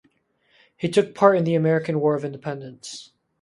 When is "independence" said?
2.25-3.11